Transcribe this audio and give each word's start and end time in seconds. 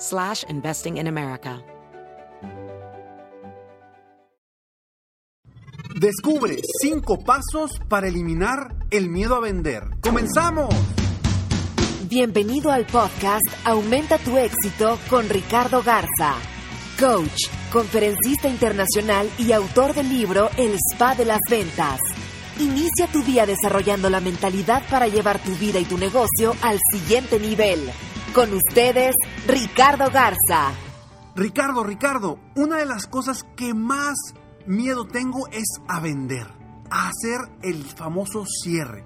slash 0.00 0.44
investing 0.48 0.96
in 0.96 1.06
America. 1.06 1.62
Descubre 6.00 6.56
cinco 6.80 7.18
pasos 7.18 7.72
para 7.88 8.08
eliminar 8.08 8.74
el 8.90 9.10
miedo 9.10 9.34
a 9.34 9.40
vender. 9.40 9.82
¡Comenzamos! 10.00 10.74
Bienvenido 12.08 12.72
al 12.72 12.86
podcast 12.86 13.46
Aumenta 13.64 14.16
tu 14.18 14.38
éxito 14.38 14.98
con 15.10 15.28
Ricardo 15.28 15.82
Garza, 15.82 16.36
coach, 16.98 17.48
conferencista 17.70 18.48
internacional 18.48 19.30
y 19.38 19.52
autor 19.52 19.94
del 19.94 20.08
libro 20.08 20.48
El 20.56 20.74
Spa 20.92 21.14
de 21.14 21.24
las 21.24 21.40
Ventas. 21.48 22.00
Inicia 22.58 23.06
tu 23.12 23.22
día 23.22 23.46
desarrollando 23.46 24.08
la 24.10 24.20
mentalidad 24.20 24.82
para 24.90 25.06
llevar 25.06 25.38
tu 25.42 25.54
vida 25.56 25.80
y 25.80 25.84
tu 25.84 25.98
negocio 25.98 26.54
al 26.62 26.78
siguiente 26.92 27.38
nivel. 27.38 27.90
Con 28.34 28.52
ustedes, 28.54 29.16
Ricardo 29.48 30.04
Garza. 30.12 30.72
Ricardo, 31.34 31.82
Ricardo, 31.82 32.38
una 32.54 32.76
de 32.76 32.86
las 32.86 33.08
cosas 33.08 33.44
que 33.56 33.74
más 33.74 34.16
miedo 34.66 35.04
tengo 35.04 35.48
es 35.48 35.66
a 35.88 35.98
vender, 35.98 36.46
a 36.90 37.08
hacer 37.08 37.40
el 37.62 37.82
famoso 37.82 38.44
cierre. 38.46 39.04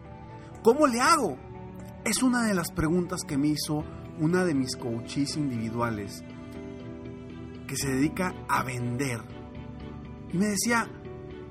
¿Cómo 0.63 0.87
le 0.87 1.01
hago? 1.01 1.39
Es 2.05 2.23
una 2.23 2.43
de 2.47 2.53
las 2.53 2.71
preguntas 2.71 3.23
que 3.27 3.39
me 3.39 3.49
hizo 3.49 3.83
una 4.21 4.45
de 4.45 4.55
mis 4.55 4.77
coaches 4.77 5.39
individuales 5.39 6.23
que 7.67 7.77
se 7.77 7.89
dedica 7.89 8.35
a 8.47 8.63
vender. 8.63 9.23
Y 10.35 10.37
me 10.37 10.49
decía, 10.49 10.87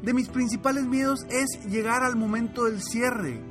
de 0.04 0.14
mis 0.14 0.30
principales 0.30 0.86
miedos 0.86 1.22
es 1.32 1.66
llegar 1.66 2.04
al 2.04 2.18
momento 2.18 2.66
del 2.66 2.84
cierre. 2.84 3.42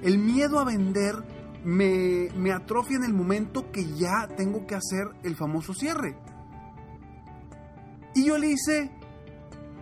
El 0.00 0.18
miedo 0.18 0.60
a 0.60 0.64
vender 0.64 1.33
me, 1.64 2.28
me 2.36 2.52
atrofia 2.52 2.96
en 2.96 3.04
el 3.04 3.14
momento 3.14 3.70
que 3.72 3.84
ya 3.94 4.28
tengo 4.36 4.66
que 4.66 4.74
hacer 4.74 5.08
el 5.22 5.34
famoso 5.34 5.74
cierre. 5.74 6.16
Y 8.14 8.26
yo 8.26 8.38
le 8.38 8.48
hice 8.50 8.90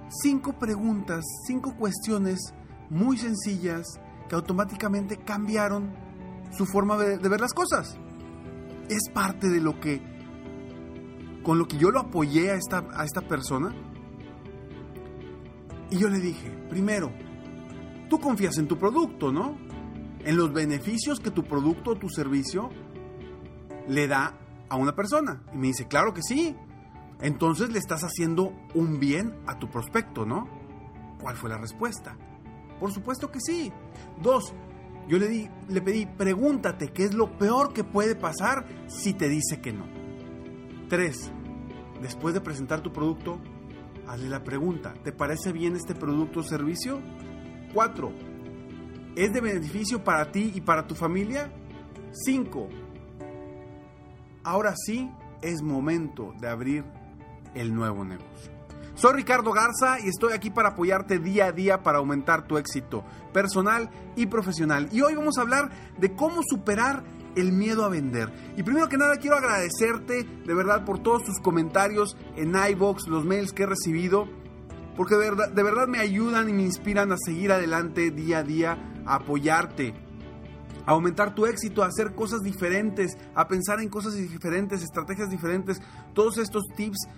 cinco 0.08 0.55
preguntas, 0.58 1.24
cinco 1.47 1.74
cuestiones 1.77 2.55
muy 2.89 3.16
sencillas 3.19 4.00
que 4.28 4.34
automáticamente 4.34 5.19
cambiaron 5.19 5.92
su 6.57 6.67
forma 6.67 6.96
de, 6.96 7.17
ver 7.29 7.40
las 7.40 7.52
cosas. 7.52 7.96
Es 8.89 9.11
parte 9.12 9.48
de 9.48 9.61
lo 9.61 9.80
que, 9.80 10.02
con 11.42 11.58
lo 11.58 11.67
que 11.67 11.78
yo 11.78 11.90
lo 11.90 12.01
apoyé 12.01 12.51
a 12.51 12.55
esta, 12.55 12.86
a 12.95 13.05
esta 13.05 13.23
persona. 13.23 13.74
Y 15.90 15.98
yo 15.98 16.08
le 16.08 16.20
dije, 16.20 16.51
primero, 16.70 17.12
tú 18.08 18.18
confías 18.18 18.57
en 18.58 18.68
tu 18.68 18.78
producto, 18.78 19.33
¿no? 19.33 19.57
En 20.24 20.36
los 20.36 20.52
beneficios 20.52 21.20
que 21.20 21.30
tu 21.30 21.44
producto 21.44 21.92
o 21.92 21.96
tu 21.96 22.08
servicio 22.08 22.70
le 23.88 24.06
da 24.06 24.38
a 24.68 24.77
una 24.77 24.94
persona. 24.94 25.42
Y 25.52 25.56
me 25.56 25.66
dice, 25.68 25.86
claro 25.86 26.14
que 26.14 26.22
sí. 26.22 26.56
Entonces 27.20 27.70
le 27.70 27.78
estás 27.78 28.02
haciendo 28.02 28.52
un 28.74 28.98
bien 28.98 29.34
a 29.46 29.58
tu 29.58 29.70
prospecto, 29.70 30.24
¿no? 30.24 30.48
¿Cuál 31.20 31.36
fue 31.36 31.50
la 31.50 31.58
respuesta? 31.58 32.16
Por 32.80 32.92
supuesto 32.92 33.30
que 33.30 33.40
sí. 33.40 33.72
Dos, 34.20 34.52
yo 35.08 35.18
le, 35.18 35.28
di, 35.28 35.48
le 35.68 35.80
pedí, 35.80 36.06
pregúntate 36.06 36.89
qué 36.89 37.04
es 37.04 37.14
lo 37.14 37.39
peor 37.39 37.72
que 37.72 37.84
puede 37.84 38.16
pasar 38.16 38.66
si 38.89 39.14
te 39.14 39.28
dice 39.28 39.60
que 39.60 39.72
no. 39.72 39.84
Tres, 40.89 41.30
después 42.00 42.34
de 42.34 42.40
presentar 42.40 42.80
tu 42.80 42.92
producto, 42.92 43.39
hazle 44.06 44.28
la 44.28 44.42
pregunta, 44.42 44.94
¿te 45.04 45.12
parece 45.12 45.52
bien 45.52 45.77
este 45.77 45.94
producto 45.94 46.40
o 46.40 46.42
servicio? 46.42 47.00
Cuatro, 47.72 48.12
¿es 49.17 49.33
de 49.33 49.40
beneficio 49.40 50.02
para 50.02 50.30
ti 50.30 50.52
y 50.55 50.61
para 50.61 50.86
tu 50.86 50.95
familia? 50.95 51.52
Cinco, 52.12 52.68
ahora 54.45 54.74
sí 54.77 55.11
es 55.40 55.62
momento 55.62 56.34
de 56.40 56.48
abrir 56.48 56.84
el 57.55 57.74
nuevo 57.74 58.05
negocio. 58.05 58.52
Soy 58.95 59.14
Ricardo 59.14 59.52
Garza 59.52 59.98
y 60.01 60.08
estoy 60.08 60.34
aquí 60.34 60.51
para 60.51 60.70
apoyarte 60.70 61.18
día 61.18 61.46
a 61.46 61.52
día 61.52 61.83
para 61.83 61.98
aumentar 61.98 62.46
tu 62.46 62.58
éxito 62.58 63.05
personal 63.33 63.90
y 64.17 64.27
profesional. 64.27 64.89
Y 64.92 65.01
hoy 65.01 65.14
vamos 65.14 65.39
a 65.39 65.40
hablar 65.40 65.70
de 65.98 66.14
cómo 66.14 66.42
superar 66.46 67.02
el 67.34 67.52
miedo 67.52 67.84
a 67.84 67.89
vender. 67.89 68.30
Y 68.56 68.62
primero 68.62 68.89
que 68.89 68.98
nada 68.98 69.17
quiero 69.17 69.36
agradecerte 69.36 70.24
de 70.24 70.55
verdad 70.55 70.84
por 70.84 70.98
todos 70.98 71.24
tus 71.24 71.40
comentarios 71.40 72.17
en 72.36 72.55
iBox, 72.55 73.08
los 73.08 73.24
mails 73.24 73.52
que 73.52 73.62
he 73.62 73.67
recibido, 73.67 74.28
porque 74.96 75.14
de 75.14 75.30
verdad, 75.30 75.51
de 75.51 75.62
verdad 75.62 75.89
me 75.89 75.98
ayudan 75.98 76.51
y 76.51 76.52
me 76.52 76.62
inspiran 76.62 77.12
a 77.12 77.17
seguir 77.17 77.51
adelante 77.52 78.11
día 78.11 78.39
a 78.39 78.42
día, 78.42 78.92
a 79.07 79.17
apoyarte 79.17 79.95
a 80.86 80.92
aumentar 80.92 81.35
tu 81.35 81.46
éxito, 81.46 81.83
a 81.83 81.86
hacer 81.86 82.14
cosas 82.14 82.42
diferentes, 82.42 83.17
a 83.35 83.46
pensar 83.46 83.80
en 83.80 83.89
cosas 83.89 84.14
diferentes, 84.14 84.83
estrategias 84.83 85.30
diferentes. 85.30 85.80
Todos 86.13 86.39
estos 86.39 86.64
tips 86.77 87.08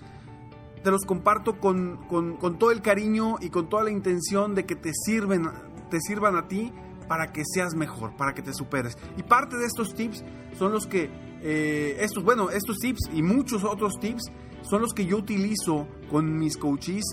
te 0.82 0.90
los 0.90 1.04
comparto 1.06 1.58
con, 1.58 1.96
con, 2.08 2.58
todo 2.58 2.70
el 2.70 2.82
cariño 2.82 3.36
y 3.40 3.48
con 3.48 3.68
toda 3.68 3.84
la 3.84 3.90
intención 3.90 4.54
de 4.54 4.66
que 4.66 4.76
te, 4.76 4.92
sirven, 4.92 5.48
te 5.90 5.98
sirvan 6.00 6.36
a 6.36 6.46
ti 6.46 6.72
para 7.08 7.32
que 7.32 7.42
seas 7.44 7.74
mejor, 7.74 8.14
para 8.16 8.34
que 8.34 8.42
te 8.42 8.52
superes. 8.52 8.98
Y 9.16 9.22
parte 9.22 9.56
de 9.56 9.66
estos 9.66 9.94
tips 9.94 10.22
son 10.58 10.72
los 10.72 10.86
que, 10.86 11.10
eh, 11.42 11.96
estos, 12.00 12.22
bueno, 12.22 12.50
estos 12.50 12.78
tips 12.78 13.08
y 13.14 13.22
muchos 13.22 13.64
otros 13.64 13.94
tips 13.98 14.30
son 14.62 14.82
los 14.82 14.92
que 14.92 15.06
yo 15.06 15.16
utilizo 15.16 15.88
con 16.10 16.38
mis 16.38 16.58
coaches 16.58 17.04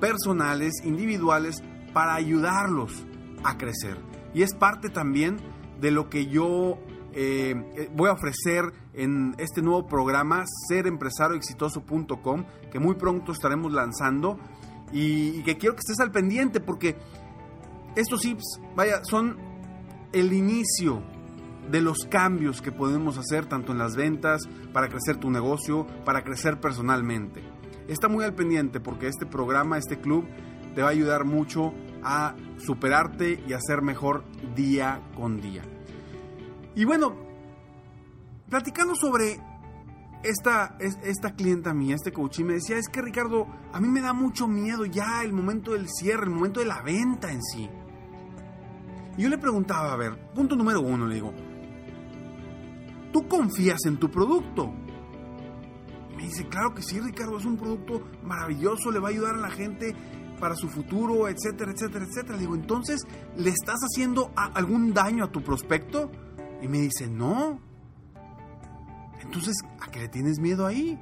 personales, 0.00 0.72
individuales, 0.84 1.62
para 1.92 2.14
ayudarlos 2.14 3.04
a 3.44 3.58
crecer. 3.58 4.09
Y 4.34 4.42
es 4.42 4.54
parte 4.54 4.88
también 4.88 5.38
de 5.80 5.90
lo 5.90 6.08
que 6.08 6.26
yo 6.26 6.78
eh, 7.12 7.90
voy 7.94 8.08
a 8.08 8.12
ofrecer 8.12 8.72
en 8.94 9.34
este 9.38 9.62
nuevo 9.62 9.86
programa, 9.86 10.44
serempresarioexitoso.com, 10.68 12.44
que 12.70 12.78
muy 12.78 12.94
pronto 12.94 13.32
estaremos 13.32 13.72
lanzando 13.72 14.38
y, 14.92 15.38
y, 15.38 15.42
que 15.42 15.56
quiero 15.56 15.74
que 15.74 15.80
estés 15.80 16.00
al 16.00 16.10
pendiente 16.10 16.60
porque 16.60 16.96
estos 17.96 18.20
tips, 18.20 18.60
vaya, 18.76 19.04
son 19.04 19.36
el 20.12 20.32
inicio 20.32 21.02
de 21.70 21.80
los 21.80 22.04
cambios 22.04 22.60
que 22.60 22.72
podemos 22.72 23.16
hacer 23.18 23.46
tanto 23.46 23.72
en 23.72 23.78
las 23.78 23.94
ventas, 23.94 24.42
para 24.72 24.88
crecer 24.88 25.16
tu 25.16 25.30
negocio, 25.30 25.86
para 26.04 26.22
crecer 26.22 26.60
personalmente. 26.60 27.42
Está 27.88 28.08
muy 28.08 28.24
al 28.24 28.34
pendiente 28.34 28.80
porque 28.80 29.08
este 29.08 29.26
programa, 29.26 29.78
este 29.78 30.00
club, 30.00 30.24
te 30.74 30.82
va 30.82 30.88
a 30.88 30.92
ayudar 30.92 31.24
mucho 31.24 31.72
a 32.02 32.34
superarte 32.60 33.42
y 33.46 33.52
a 33.52 33.60
ser 33.60 33.82
mejor 33.82 34.24
día 34.54 35.00
con 35.16 35.40
día. 35.40 35.62
Y 36.74 36.84
bueno, 36.84 37.14
platicando 38.48 38.94
sobre 38.94 39.40
esta, 40.22 40.76
esta 40.78 41.34
clienta 41.34 41.72
mía, 41.72 41.94
este 41.94 42.12
coach, 42.12 42.40
me 42.40 42.54
decía, 42.54 42.76
es 42.76 42.88
que 42.88 43.02
Ricardo, 43.02 43.46
a 43.72 43.80
mí 43.80 43.88
me 43.88 44.00
da 44.00 44.12
mucho 44.12 44.46
miedo 44.46 44.84
ya 44.84 45.22
el 45.22 45.32
momento 45.32 45.72
del 45.72 45.88
cierre, 45.88 46.24
el 46.24 46.30
momento 46.30 46.60
de 46.60 46.66
la 46.66 46.82
venta 46.82 47.32
en 47.32 47.42
sí. 47.42 47.68
Y 49.16 49.22
yo 49.22 49.28
le 49.28 49.38
preguntaba, 49.38 49.92
a 49.92 49.96
ver, 49.96 50.32
punto 50.34 50.56
número 50.56 50.80
uno, 50.80 51.06
le 51.06 51.14
digo, 51.14 51.32
¿tú 53.12 53.26
confías 53.28 53.84
en 53.86 53.96
tu 53.98 54.10
producto? 54.10 54.72
Me 56.16 56.24
dice, 56.24 56.46
claro 56.48 56.74
que 56.74 56.82
sí, 56.82 57.00
Ricardo, 57.00 57.38
es 57.38 57.44
un 57.46 57.56
producto 57.56 58.02
maravilloso, 58.22 58.90
le 58.90 58.98
va 58.98 59.08
a 59.08 59.10
ayudar 59.10 59.34
a 59.36 59.38
la 59.38 59.50
gente 59.50 59.94
para 60.40 60.56
su 60.56 60.68
futuro, 60.68 61.28
etcétera, 61.28 61.72
etcétera, 61.72 62.06
etcétera. 62.06 62.38
Digo, 62.38 62.54
entonces, 62.54 63.02
¿le 63.36 63.50
estás 63.50 63.78
haciendo 63.80 64.32
algún 64.34 64.92
daño 64.92 65.24
a 65.24 65.30
tu 65.30 65.42
prospecto? 65.42 66.10
Y 66.62 66.68
me 66.68 66.78
dice, 66.78 67.06
no. 67.06 67.60
Entonces, 69.20 69.54
¿a 69.80 69.90
qué 69.90 70.00
le 70.00 70.08
tienes 70.08 70.40
miedo 70.40 70.66
ahí? 70.66 70.98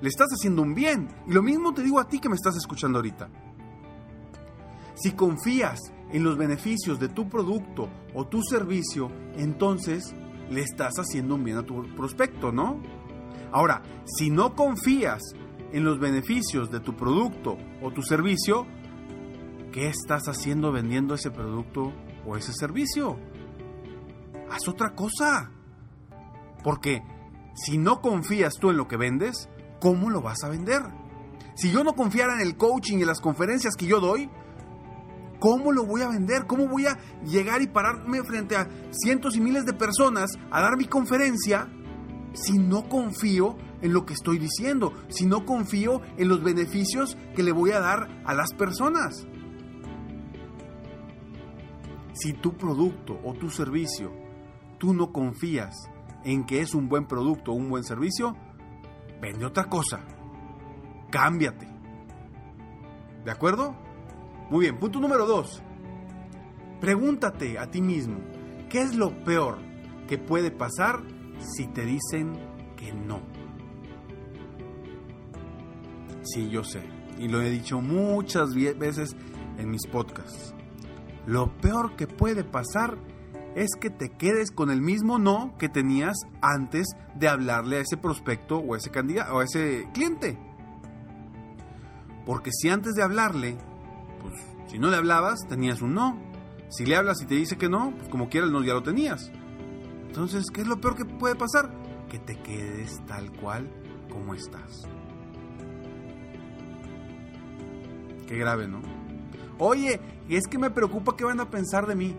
le 0.00 0.08
estás 0.08 0.28
haciendo 0.28 0.62
un 0.62 0.74
bien. 0.74 1.08
Y 1.26 1.32
lo 1.32 1.42
mismo 1.42 1.72
te 1.74 1.82
digo 1.82 1.98
a 1.98 2.08
ti 2.08 2.18
que 2.18 2.28
me 2.28 2.36
estás 2.36 2.56
escuchando 2.56 2.98
ahorita. 2.98 3.28
Si 4.94 5.12
confías 5.12 5.80
en 6.12 6.24
los 6.24 6.36
beneficios 6.36 6.98
de 6.98 7.08
tu 7.08 7.28
producto 7.28 7.88
o 8.14 8.26
tu 8.26 8.42
servicio, 8.42 9.10
entonces 9.36 10.14
le 10.50 10.62
estás 10.62 10.94
haciendo 10.98 11.34
un 11.34 11.44
bien 11.44 11.58
a 11.58 11.64
tu 11.64 11.82
prospecto, 11.96 12.52
¿no? 12.52 12.80
Ahora, 13.52 13.82
si 14.04 14.30
no 14.30 14.54
confías 14.54 15.22
en 15.72 15.84
los 15.84 15.98
beneficios 15.98 16.70
de 16.70 16.80
tu 16.80 16.94
producto 16.94 17.58
o 17.82 17.90
tu 17.90 18.02
servicio, 18.02 18.66
¿qué 19.76 19.88
estás 19.88 20.22
haciendo 20.26 20.72
vendiendo 20.72 21.14
ese 21.14 21.30
producto 21.30 21.92
o 22.26 22.38
ese 22.38 22.54
servicio? 22.54 23.18
Haz 24.50 24.66
otra 24.68 24.94
cosa. 24.94 25.50
Porque 26.64 27.02
si 27.54 27.76
no 27.76 28.00
confías 28.00 28.54
tú 28.58 28.70
en 28.70 28.78
lo 28.78 28.88
que 28.88 28.96
vendes, 28.96 29.50
¿cómo 29.78 30.08
lo 30.08 30.22
vas 30.22 30.42
a 30.44 30.48
vender? 30.48 30.80
Si 31.56 31.70
yo 31.70 31.84
no 31.84 31.92
confiara 31.92 32.36
en 32.36 32.40
el 32.40 32.56
coaching 32.56 32.96
y 32.96 33.02
en 33.02 33.08
las 33.08 33.20
conferencias 33.20 33.74
que 33.76 33.84
yo 33.84 34.00
doy, 34.00 34.30
¿cómo 35.40 35.72
lo 35.72 35.84
voy 35.84 36.00
a 36.00 36.08
vender? 36.08 36.46
¿Cómo 36.46 36.68
voy 36.68 36.86
a 36.86 36.98
llegar 37.22 37.60
y 37.60 37.66
pararme 37.66 38.24
frente 38.24 38.56
a 38.56 38.70
cientos 38.92 39.36
y 39.36 39.42
miles 39.42 39.66
de 39.66 39.74
personas 39.74 40.30
a 40.50 40.62
dar 40.62 40.78
mi 40.78 40.86
conferencia 40.86 41.68
si 42.32 42.56
no 42.58 42.88
confío 42.88 43.58
en 43.82 43.92
lo 43.92 44.06
que 44.06 44.14
estoy 44.14 44.38
diciendo, 44.38 44.94
si 45.08 45.26
no 45.26 45.44
confío 45.44 46.00
en 46.16 46.28
los 46.28 46.42
beneficios 46.42 47.18
que 47.34 47.42
le 47.42 47.52
voy 47.52 47.72
a 47.72 47.80
dar 47.80 48.22
a 48.24 48.32
las 48.32 48.54
personas? 48.54 49.26
Si 52.26 52.32
tu 52.32 52.54
producto 52.54 53.20
o 53.22 53.34
tu 53.34 53.50
servicio, 53.50 54.10
tú 54.78 54.92
no 54.92 55.12
confías 55.12 55.88
en 56.24 56.44
que 56.44 56.60
es 56.60 56.74
un 56.74 56.88
buen 56.88 57.06
producto 57.06 57.52
o 57.52 57.54
un 57.54 57.68
buen 57.68 57.84
servicio, 57.84 58.36
vende 59.22 59.46
otra 59.46 59.66
cosa. 59.66 60.00
Cámbiate. 61.08 61.68
¿De 63.24 63.30
acuerdo? 63.30 63.76
Muy 64.50 64.62
bien, 64.62 64.76
punto 64.76 64.98
número 64.98 65.24
dos. 65.24 65.62
Pregúntate 66.80 67.60
a 67.60 67.70
ti 67.70 67.80
mismo, 67.80 68.18
¿qué 68.70 68.82
es 68.82 68.96
lo 68.96 69.22
peor 69.22 69.58
que 70.08 70.18
puede 70.18 70.50
pasar 70.50 71.04
si 71.38 71.68
te 71.68 71.84
dicen 71.84 72.32
que 72.76 72.92
no? 72.92 73.20
Sí, 76.24 76.50
yo 76.50 76.64
sé, 76.64 76.82
y 77.20 77.28
lo 77.28 77.40
he 77.40 77.50
dicho 77.50 77.80
muchas 77.80 78.52
veces 78.52 79.14
en 79.58 79.70
mis 79.70 79.86
podcasts. 79.86 80.55
Lo 81.26 81.56
peor 81.58 81.96
que 81.96 82.06
puede 82.06 82.44
pasar 82.44 82.98
es 83.56 83.70
que 83.80 83.90
te 83.90 84.10
quedes 84.10 84.50
con 84.50 84.70
el 84.70 84.80
mismo 84.80 85.18
no 85.18 85.54
que 85.58 85.68
tenías 85.68 86.16
antes 86.40 86.86
de 87.14 87.26
hablarle 87.28 87.78
a 87.78 87.80
ese 87.80 87.96
prospecto 87.96 88.58
o 88.58 88.74
a 88.74 88.76
ese 88.76 88.90
candidato 88.90 89.34
o 89.34 89.42
ese 89.42 89.88
cliente. 89.92 90.38
Porque 92.24 92.50
si 92.52 92.68
antes 92.68 92.94
de 92.94 93.02
hablarle, 93.02 93.56
pues 94.20 94.34
si 94.70 94.78
no 94.78 94.90
le 94.90 94.96
hablabas, 94.96 95.40
tenías 95.48 95.80
un 95.80 95.94
no. 95.94 96.18
Si 96.68 96.84
le 96.84 96.96
hablas 96.96 97.22
y 97.22 97.26
te 97.26 97.34
dice 97.34 97.56
que 97.56 97.68
no, 97.68 97.92
pues 97.96 98.08
como 98.08 98.28
quiera 98.28 98.46
el 98.46 98.52
no 98.52 98.62
ya 98.62 98.74
lo 98.74 98.82
tenías. 98.82 99.32
Entonces, 100.06 100.46
¿qué 100.52 100.60
es 100.62 100.66
lo 100.66 100.80
peor 100.80 100.96
que 100.96 101.04
puede 101.04 101.34
pasar? 101.34 101.70
Que 102.08 102.18
te 102.18 102.36
quedes 102.40 103.04
tal 103.06 103.32
cual 103.32 103.70
como 104.10 104.34
estás. 104.34 104.82
Qué 108.26 108.36
grave, 108.36 108.66
¿no? 108.66 108.95
Oye, 109.58 110.00
es 110.28 110.46
que 110.46 110.58
me 110.58 110.70
preocupa 110.70 111.16
qué 111.16 111.24
van 111.24 111.40
a 111.40 111.50
pensar 111.50 111.86
de 111.86 111.94
mí 111.94 112.16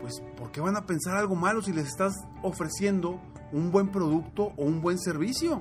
pues 0.00 0.22
¿por 0.36 0.50
qué 0.50 0.60
van 0.60 0.76
a 0.76 0.86
pensar 0.86 1.16
algo 1.16 1.34
malo 1.34 1.60
si 1.62 1.72
les 1.72 1.86
estás 1.86 2.14
ofreciendo 2.42 3.20
un 3.52 3.70
buen 3.70 3.88
producto 3.88 4.52
o 4.56 4.64
un 4.64 4.80
buen 4.80 4.98
servicio? 4.98 5.60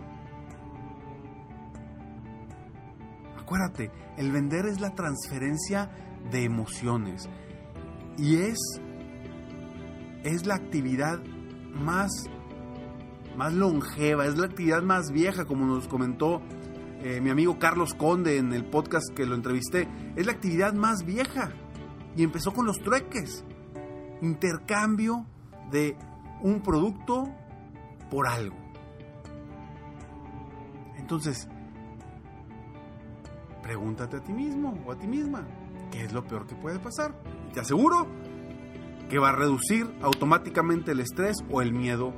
Acuérdate, 3.38 3.92
el 4.18 4.32
vender 4.32 4.66
es 4.66 4.80
la 4.80 4.94
transferencia 4.94 5.90
de 6.32 6.44
emociones 6.44 7.30
y 8.18 8.38
es 8.38 8.58
es 10.24 10.46
la 10.46 10.56
actividad 10.56 11.20
más 11.74 12.10
más 13.38 13.54
longeva, 13.54 14.26
es 14.26 14.38
la 14.38 14.48
actividad 14.48 14.82
más 14.82 15.12
vieja, 15.12 15.46
como 15.46 15.66
nos 15.66 15.88
comentó 15.88 16.42
eh, 17.04 17.22
mi 17.22 17.30
amigo 17.30 17.60
Carlos 17.60 17.94
Conde 17.94 18.38
en 18.38 18.54
el 18.54 18.66
podcast 18.66 19.14
que 19.16 19.26
lo 19.26 19.36
entrevisté, 19.36 19.88
es 20.16 20.26
la 20.26 20.32
actividad 20.32 20.74
más 20.74 21.06
vieja 21.06 21.52
y 22.16 22.24
empezó 22.24 22.54
con 22.54 22.66
los 22.66 22.80
trueques 22.80 23.46
intercambio 24.22 25.26
de 25.72 25.96
un 26.42 26.62
producto 26.62 27.30
por 28.10 28.28
algo. 28.28 28.56
Entonces, 30.98 31.48
pregúntate 33.62 34.18
a 34.18 34.24
ti 34.24 34.34
mismo 34.34 34.78
o 34.86 34.92
a 34.92 34.98
ti 34.98 35.08
misma, 35.08 35.46
¿qué 35.92 36.04
es 36.04 36.14
lo 36.14 36.26
peor 36.26 36.48
que 36.48 36.56
puede 36.56 36.80
pasar? 36.80 37.14
Y 37.50 37.54
te 37.54 37.60
aseguro 37.60 38.08
que 39.10 39.20
va 39.20 39.30
a 39.30 39.36
reducir 39.36 39.88
automáticamente 40.02 40.92
el 40.92 41.00
estrés 41.00 41.38
o 41.50 41.62
el 41.62 41.74
miedo 41.74 42.14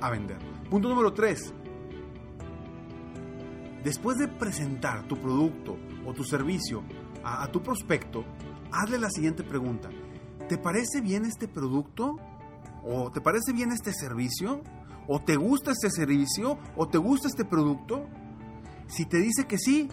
a 0.00 0.10
vender. 0.10 0.38
Punto 0.70 0.88
número 0.88 1.12
3. 1.12 1.54
Después 3.84 4.18
de 4.18 4.28
presentar 4.28 5.06
tu 5.08 5.16
producto 5.16 5.76
o 6.06 6.12
tu 6.12 6.24
servicio 6.24 6.82
a, 7.24 7.46
tu 7.48 7.62
prospecto, 7.62 8.24
hazle 8.70 8.98
la 8.98 9.10
siguiente 9.10 9.42
pregunta. 9.42 9.88
¿te 10.52 10.58
parece 10.58 11.00
bien 11.00 11.24
este 11.24 11.48
producto? 11.48 12.16
¿O 12.84 13.10
te 13.10 13.22
parece 13.22 13.54
bien 13.54 13.72
este 13.72 13.90
servicio? 13.92 14.62
¿O 15.08 15.18
te 15.22 15.36
gusta 15.36 15.70
este 15.70 15.88
servicio? 15.90 16.58
¿O 16.76 16.88
te 16.88 16.98
gusta 16.98 17.28
este 17.28 17.46
producto? 17.46 18.06
Si 18.86 19.06
te 19.06 19.16
dice 19.16 19.46
que 19.46 19.56
sí, 19.56 19.88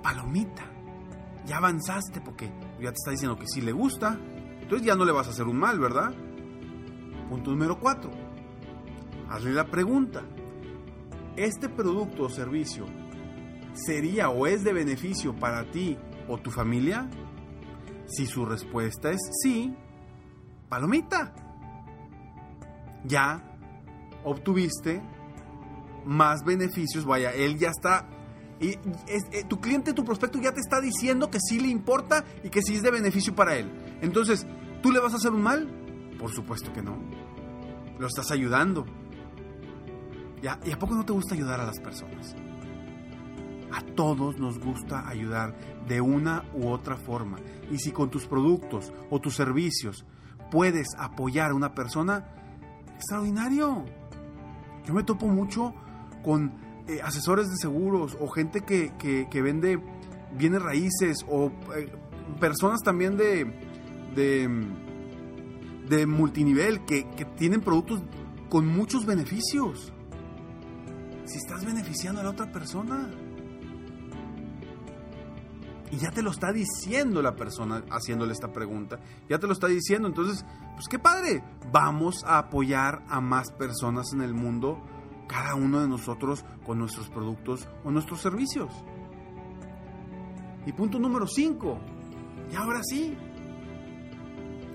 palomita. 0.00 0.62
Ya 1.44 1.56
avanzaste 1.56 2.20
porque 2.20 2.52
ya 2.80 2.90
te 2.90 2.94
está 2.94 3.10
diciendo 3.10 3.36
que 3.36 3.48
sí 3.48 3.62
le 3.62 3.72
gusta. 3.72 4.16
Entonces 4.60 4.86
ya 4.86 4.94
no 4.94 5.04
le 5.04 5.10
vas 5.10 5.26
a 5.26 5.30
hacer 5.30 5.46
un 5.46 5.56
mal, 5.56 5.80
¿verdad? 5.80 6.14
Punto 7.28 7.50
número 7.50 7.80
4. 7.80 8.10
Hazle 9.28 9.52
la 9.54 9.66
pregunta. 9.66 10.22
¿Este 11.36 11.68
producto 11.68 12.24
o 12.24 12.28
servicio 12.28 12.86
sería 13.74 14.30
o 14.30 14.46
es 14.46 14.62
de 14.62 14.72
beneficio 14.72 15.34
para 15.34 15.70
ti 15.70 15.98
o 16.28 16.38
tu 16.38 16.50
familia? 16.50 17.08
Si 18.06 18.26
su 18.26 18.44
respuesta 18.44 19.10
es 19.10 19.20
sí, 19.42 19.74
palomita. 20.68 21.34
Ya 23.04 23.58
obtuviste 24.24 25.02
más 26.04 26.44
beneficios, 26.44 27.04
vaya, 27.04 27.32
él 27.32 27.58
ya 27.58 27.70
está 27.70 28.08
y 28.60 28.70
eh, 28.70 29.44
tu 29.48 29.60
cliente, 29.60 29.92
tu 29.92 30.04
prospecto 30.04 30.40
ya 30.40 30.52
te 30.52 30.60
está 30.60 30.80
diciendo 30.80 31.30
que 31.30 31.38
sí 31.40 31.58
le 31.58 31.68
importa 31.68 32.24
y 32.42 32.50
que 32.50 32.62
sí 32.62 32.76
es 32.76 32.82
de 32.82 32.90
beneficio 32.90 33.34
para 33.34 33.56
él. 33.56 33.70
Entonces, 34.00 34.46
¿tú 34.82 34.92
le 34.92 35.00
vas 35.00 35.12
a 35.12 35.16
hacer 35.16 35.32
un 35.32 35.42
mal? 35.42 35.68
Por 36.18 36.32
supuesto 36.32 36.72
que 36.72 36.82
no. 36.82 36.96
Lo 37.98 38.06
estás 38.06 38.30
ayudando. 38.30 38.86
¿Y 40.44 40.72
a 40.72 40.78
poco 40.78 40.94
no 40.94 41.06
te 41.06 41.12
gusta 41.14 41.34
ayudar 41.34 41.58
a 41.60 41.64
las 41.64 41.80
personas? 41.80 42.36
A 43.72 43.80
todos 43.80 44.38
nos 44.38 44.58
gusta 44.58 45.08
ayudar 45.08 45.56
de 45.88 46.02
una 46.02 46.44
u 46.52 46.68
otra 46.68 46.96
forma. 46.96 47.38
Y 47.70 47.78
si 47.78 47.92
con 47.92 48.10
tus 48.10 48.26
productos 48.26 48.92
o 49.08 49.20
tus 49.20 49.34
servicios 49.34 50.04
puedes 50.50 50.88
apoyar 50.98 51.52
a 51.52 51.54
una 51.54 51.74
persona, 51.74 52.26
extraordinario. 52.94 53.86
Yo 54.86 54.92
me 54.92 55.02
topo 55.02 55.28
mucho 55.28 55.74
con 56.22 56.52
eh, 56.88 57.00
asesores 57.02 57.48
de 57.48 57.56
seguros 57.56 58.14
o 58.20 58.28
gente 58.28 58.60
que, 58.60 58.92
que, 58.98 59.42
vende 59.42 59.80
bienes 60.36 60.60
raíces 60.60 61.24
o 61.26 61.50
eh, 61.74 61.90
personas 62.38 62.82
también 62.82 63.16
de, 63.16 63.50
de, 64.14 64.48
de 65.88 66.06
multinivel 66.06 66.84
que, 66.84 67.08
que 67.16 67.24
tienen 67.24 67.62
productos 67.62 68.02
con 68.50 68.66
muchos 68.66 69.06
beneficios. 69.06 69.93
Si 71.24 71.38
estás 71.38 71.64
beneficiando 71.64 72.20
a 72.20 72.24
la 72.24 72.30
otra 72.30 72.50
persona. 72.52 73.10
Y 75.90 75.96
ya 75.98 76.10
te 76.10 76.22
lo 76.22 76.30
está 76.30 76.52
diciendo 76.52 77.22
la 77.22 77.36
persona 77.36 77.84
haciéndole 77.90 78.32
esta 78.32 78.52
pregunta. 78.52 78.98
Ya 79.28 79.38
te 79.38 79.46
lo 79.46 79.52
está 79.52 79.68
diciendo. 79.68 80.08
Entonces, 80.08 80.44
pues 80.74 80.86
qué 80.88 80.98
padre. 80.98 81.42
Vamos 81.72 82.24
a 82.24 82.38
apoyar 82.38 83.04
a 83.08 83.20
más 83.20 83.52
personas 83.52 84.12
en 84.12 84.22
el 84.22 84.34
mundo, 84.34 84.82
cada 85.28 85.54
uno 85.54 85.80
de 85.80 85.88
nosotros 85.88 86.44
con 86.66 86.78
nuestros 86.78 87.08
productos 87.08 87.68
o 87.84 87.90
nuestros 87.90 88.20
servicios. 88.20 88.72
Y 90.66 90.72
punto 90.72 90.98
número 90.98 91.26
5. 91.26 91.78
Y 92.52 92.56
ahora 92.56 92.80
sí. 92.82 93.16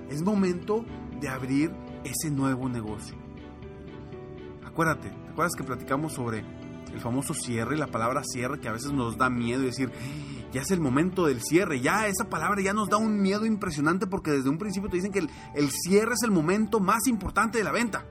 Es 0.09 0.23
momento 0.23 0.85
de 1.19 1.29
abrir 1.29 1.71
ese 2.03 2.31
nuevo 2.31 2.67
negocio. 2.67 3.15
Acuérdate, 4.65 5.09
¿te 5.09 5.28
acuerdas 5.39 5.55
que 5.55 5.63
platicamos 5.63 6.13
sobre 6.13 6.39
el 6.93 6.99
famoso 6.99 7.33
cierre, 7.33 7.77
la 7.77 7.87
palabra 7.87 8.23
cierre 8.25 8.59
que 8.59 8.67
a 8.67 8.73
veces 8.73 8.91
nos 8.91 9.17
da 9.17 9.29
miedo 9.29 9.63
y 9.63 9.67
decir, 9.67 9.89
ya 10.51 10.59
es 10.59 10.69
el 10.71 10.81
momento 10.81 11.27
del 11.27 11.41
cierre, 11.41 11.79
ya 11.79 12.07
esa 12.07 12.25
palabra 12.25 12.61
ya 12.61 12.73
nos 12.73 12.89
da 12.89 12.97
un 12.97 13.21
miedo 13.21 13.45
impresionante 13.45 14.05
porque 14.05 14.31
desde 14.31 14.49
un 14.49 14.57
principio 14.57 14.89
te 14.89 14.97
dicen 14.97 15.13
que 15.13 15.19
el, 15.19 15.69
cierre 15.71 16.11
es 16.13 16.23
el 16.23 16.31
momento 16.31 16.81
más 16.81 17.07
importante 17.07 17.57
de 17.57 17.63
la 17.63 17.71
venta. 17.71 18.03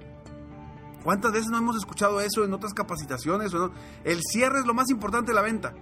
¿Cuántas 1.05 1.33
veces 1.33 1.49
no 1.49 1.59
hemos 1.59 1.77
escuchado 1.77 2.19
eso 2.23 2.45
en 2.47 2.55
otras 2.55 2.73
capacitaciones? 2.73 3.53
O 3.53 3.59
no? 3.59 3.75
El 4.05 4.21
cierre 4.23 4.61
es 4.61 4.67
lo 4.67 4.73
más 4.73 4.89
importante 4.89 5.33
de 5.33 5.35
la 5.35 5.43
venta. 5.43 5.75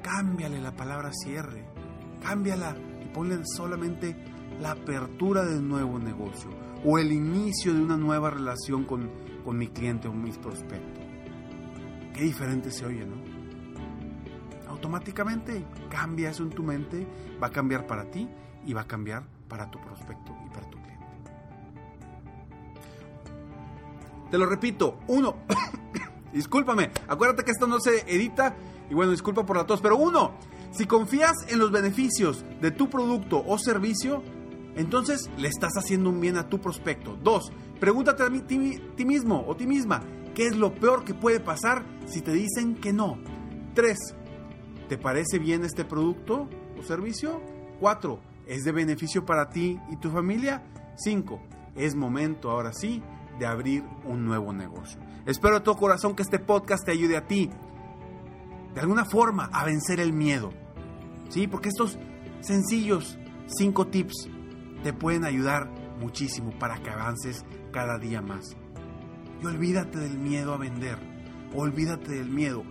Cámbiale 0.00 0.60
la 0.60 0.76
palabra 0.76 1.10
cierre. 1.12 1.68
Cámbiala 2.22 2.76
y 3.04 3.08
ponle 3.12 3.40
solamente 3.56 4.16
la 4.60 4.72
apertura 4.72 5.44
de 5.44 5.58
un 5.58 5.68
nuevo 5.68 5.98
negocio 5.98 6.50
o 6.84 6.98
el 6.98 7.10
inicio 7.10 7.74
de 7.74 7.82
una 7.82 7.96
nueva 7.96 8.30
relación 8.30 8.84
con, 8.84 9.10
con 9.48 9.56
mi 9.56 9.68
cliente 9.68 10.08
o 10.08 10.12
mis 10.12 10.36
prospectos. 10.36 11.02
Qué 12.12 12.22
diferente 12.22 12.70
se 12.70 12.84
oye, 12.84 13.06
¿no? 13.06 13.16
Automáticamente 14.68 15.64
cambia 15.88 16.28
eso 16.28 16.42
en 16.42 16.50
tu 16.50 16.62
mente, 16.62 17.06
va 17.42 17.46
a 17.46 17.50
cambiar 17.50 17.86
para 17.86 18.10
ti 18.10 18.28
y 18.66 18.74
va 18.74 18.82
a 18.82 18.86
cambiar 18.86 19.22
para 19.48 19.70
tu 19.70 19.80
prospecto 19.80 20.36
y 20.44 20.50
para 20.50 20.68
tu 20.68 20.76
cliente. 20.82 21.06
Te 24.30 24.36
lo 24.36 24.44
repito, 24.44 24.98
uno, 25.06 25.36
discúlpame, 26.34 26.90
acuérdate 27.08 27.42
que 27.42 27.52
esto 27.52 27.66
no 27.66 27.80
se 27.80 28.00
edita 28.00 28.54
y 28.90 28.92
bueno, 28.92 29.12
disculpa 29.12 29.46
por 29.46 29.56
la 29.56 29.64
tos, 29.64 29.80
pero 29.80 29.96
uno, 29.96 30.32
si 30.72 30.84
confías 30.84 31.32
en 31.48 31.58
los 31.58 31.70
beneficios 31.70 32.44
de 32.60 32.70
tu 32.70 32.90
producto 32.90 33.42
o 33.46 33.56
servicio, 33.56 34.22
entonces 34.76 35.30
le 35.38 35.48
estás 35.48 35.72
haciendo 35.78 36.10
un 36.10 36.20
bien 36.20 36.36
a 36.36 36.50
tu 36.50 36.60
prospecto. 36.60 37.16
Dos, 37.22 37.50
pregúntate 37.80 38.22
a 38.22 38.46
ti, 38.46 39.04
mismo 39.04 39.44
o 39.46 39.56
ti 39.56 39.66
misma, 39.66 40.02
¿qué 40.34 40.46
es 40.46 40.56
lo 40.56 40.74
peor 40.74 41.04
que 41.04 41.14
puede 41.14 41.40
pasar 41.40 41.84
si 42.06 42.20
te 42.20 42.32
dicen 42.32 42.74
que 42.74 42.92
no? 42.92 43.18
Tres, 43.74 43.98
¿te 44.88 44.98
parece 44.98 45.38
bien 45.38 45.64
este 45.64 45.84
producto 45.84 46.48
o 46.78 46.82
servicio? 46.82 47.40
Cuatro, 47.80 48.20
¿es 48.46 48.64
de 48.64 48.72
beneficio 48.72 49.24
para 49.24 49.48
ti 49.48 49.78
y 49.90 49.96
tu 49.96 50.10
familia? 50.10 50.62
Cinco, 50.96 51.40
es 51.74 51.94
momento 51.94 52.50
ahora 52.50 52.72
sí 52.72 53.02
de 53.38 53.46
abrir 53.46 53.84
un 54.04 54.24
nuevo 54.24 54.52
negocio. 54.52 55.00
Espero 55.26 55.54
de 55.56 55.60
todo 55.60 55.76
corazón 55.76 56.16
que 56.16 56.22
este 56.22 56.38
podcast 56.38 56.84
te 56.84 56.92
ayude 56.92 57.16
a 57.16 57.26
ti, 57.26 57.50
de 58.74 58.80
alguna 58.80 59.04
forma, 59.04 59.48
a 59.52 59.64
vencer 59.64 60.00
el 60.00 60.12
miedo. 60.12 60.50
¿Sí? 61.28 61.46
Porque 61.46 61.68
estos 61.68 61.98
sencillos 62.40 63.18
cinco 63.46 63.86
tips 63.86 64.28
te 64.82 64.92
pueden 64.92 65.24
ayudar 65.24 65.70
muchísimo 66.00 66.50
para 66.58 66.78
que 66.78 66.90
avances 66.90 67.44
cada 67.72 67.98
día 67.98 68.20
más. 68.20 68.56
Y 69.42 69.46
olvídate 69.46 69.98
del 69.98 70.18
miedo 70.18 70.54
a 70.54 70.58
vender. 70.58 70.98
Olvídate 71.54 72.12
del 72.12 72.30
miedo. 72.30 72.62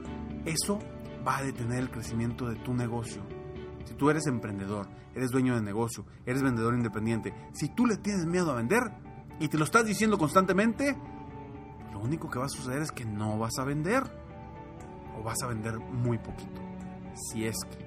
Eso 0.46 0.80
va 1.26 1.38
a 1.38 1.44
detener 1.44 1.80
el 1.80 1.90
crecimiento 1.90 2.48
de 2.48 2.56
tu 2.56 2.74
negocio. 2.74 3.22
Si 3.86 3.94
tú 3.94 4.10
eres 4.10 4.28
emprendedor, 4.28 4.88
eres 5.16 5.32
dueño 5.32 5.56
de 5.56 5.62
negocio, 5.62 6.06
eres 6.26 6.44
vendedor 6.44 6.76
independiente, 6.76 7.34
si 7.54 7.70
tú 7.70 7.86
le 7.86 7.98
tienes 7.98 8.26
miedo 8.26 8.52
a 8.52 8.56
vender 8.56 8.84
y 9.40 9.48
te 9.48 9.58
lo 9.58 9.64
estás 9.64 9.86
diciendo 9.86 10.18
constantemente, 10.18 10.96
lo 11.98 12.00
único 12.00 12.30
que 12.30 12.38
va 12.38 12.46
a 12.46 12.50
suceder 12.50 12.82
es 12.82 12.92
que 12.92 13.06
no 13.06 13.40
vas 13.40 13.58
a 13.60 13.64
vender. 13.64 14.04
O 15.18 15.24
vas 15.24 15.42
a 15.44 15.48
vender 15.48 15.80
muy 15.80 16.20
poquito. 16.20 16.62
Si 17.16 17.46
es 17.46 17.56
que. 17.72 17.87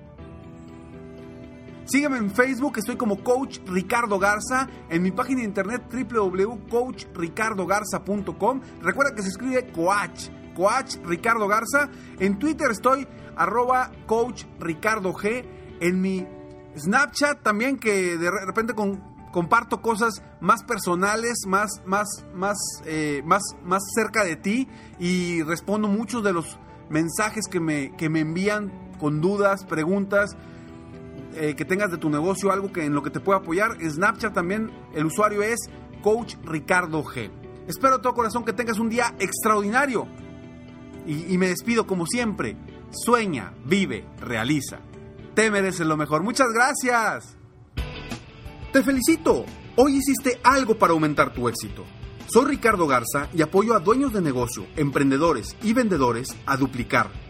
Sígueme 1.91 2.19
en 2.19 2.31
Facebook, 2.31 2.79
estoy 2.79 2.97
como 2.97 3.25
Coach 3.25 3.59
Ricardo 3.67 4.21
Garza, 4.21 4.69
en 4.89 5.03
mi 5.03 5.11
página 5.11 5.41
de 5.41 5.47
internet 5.47 5.83
www.coachricardogarza.com. 5.93 8.61
Recuerda 8.81 9.13
que 9.13 9.23
se 9.23 9.31
escribe 9.31 9.73
Coach, 9.73 10.29
Coach 10.55 10.99
Ricardo 11.03 11.49
Garza. 11.49 11.91
En 12.21 12.39
Twitter 12.39 12.71
estoy 12.71 13.09
arroba 13.35 13.91
Coach 14.07 14.45
Ricardo 14.61 15.13
G. 15.13 15.45
En 15.81 16.01
mi 16.01 16.25
Snapchat 16.79 17.43
también 17.43 17.77
que 17.77 18.17
de 18.17 18.31
repente 18.47 18.73
comparto 19.33 19.83
cosas 19.83 20.23
más 20.41 20.63
personales, 20.63 21.39
más, 21.49 21.83
más, 21.87 22.25
más, 22.33 22.57
eh, 22.85 23.21
más, 23.25 23.43
más 23.65 23.83
cerca 23.97 24.23
de 24.23 24.37
ti 24.37 24.69
y 25.01 25.43
respondo 25.43 25.89
muchos 25.89 26.23
de 26.23 26.35
los 26.35 26.57
mensajes 26.89 27.49
que 27.51 27.59
me, 27.59 27.97
que 27.97 28.09
me 28.09 28.21
envían 28.21 28.71
con 29.01 29.21
dudas, 29.21 29.65
preguntas 29.65 30.37
eh, 31.35 31.55
que 31.55 31.65
tengas 31.65 31.91
de 31.91 31.99
tu 31.99 32.11
negocio, 32.11 32.53
algo 32.53 32.73
que 32.73 32.85
en 32.85 32.95
lo 32.95 33.03
que 33.03 33.11
te 33.11 33.21
pueda 33.21 33.39
apoyar. 33.39 33.77
Snapchat 33.81 34.35
también 34.35 34.71
el 34.95 35.07
usuario 35.07 35.43
es 35.43 35.59
Coach 36.03 36.35
Ricardo 36.45 37.03
G. 37.05 37.31
Espero 37.67 37.97
de 37.97 38.03
todo 38.03 38.15
corazón 38.15 38.45
que 38.45 38.53
tengas 38.53 38.79
un 38.79 38.89
día 38.89 39.15
extraordinario. 39.19 40.07
Y, 41.07 41.33
y 41.35 41.39
me 41.39 41.49
despido 41.49 41.87
como 41.87 42.07
siempre. 42.07 42.57
Sueña, 42.91 43.55
vive, 43.65 44.07
realiza. 44.21 44.81
Te 45.35 45.51
mereces 45.51 45.87
lo 45.87 45.97
mejor. 45.97 46.23
Muchas 46.23 46.49
gracias. 46.53 47.37
Te 48.73 48.83
felicito. 48.83 49.45
Hoy 49.77 49.97
hiciste 49.97 50.41
algo 50.43 50.77
para 50.77 50.93
aumentar 50.93 51.33
tu 51.33 51.49
éxito. 51.49 51.85
Soy 52.33 52.45
Ricardo 52.45 52.87
Garza 52.87 53.29
y 53.35 53.43
apoyo 53.43 53.75
a 53.75 53.81
dueños 53.81 54.13
de 54.13 54.21
negocio, 54.21 54.65
emprendedores 54.77 55.57
y 55.63 55.73
vendedores 55.73 56.37
a 56.47 56.57
duplicar, 56.57 57.11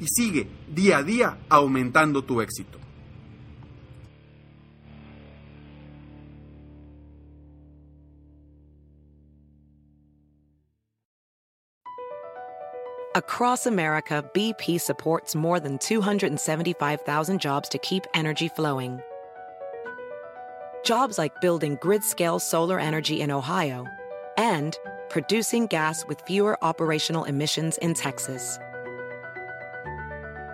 y 0.00 0.06
sigue 0.08 0.48
día 0.68 0.98
a 0.98 1.02
día 1.02 1.38
aumentando 1.48 2.22
tu 2.22 2.40
éxito. 2.40 2.78
Across 13.16 13.66
America, 13.66 14.24
BP 14.34 14.80
supports 14.80 15.34
more 15.34 15.58
than 15.58 15.78
275,000 15.78 17.40
jobs 17.40 17.68
to 17.68 17.78
keep 17.78 18.06
energy 18.14 18.48
flowing. 18.48 19.00
Jobs 20.84 21.18
like 21.18 21.40
building 21.40 21.76
grid 21.82 22.04
scale 22.04 22.38
solar 22.38 22.78
energy 22.78 23.20
in 23.20 23.32
Ohio 23.32 23.84
and 24.38 24.78
producing 25.08 25.66
gas 25.66 26.06
with 26.06 26.22
fewer 26.22 26.56
operational 26.64 27.24
emissions 27.24 27.76
in 27.78 27.94
Texas. 27.94 28.58